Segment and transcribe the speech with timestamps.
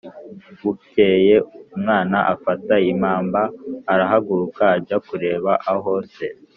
[0.61, 1.33] bukeye
[1.75, 3.41] umwana afata impamba,
[3.91, 6.27] arahaguruka ajya kureba aho se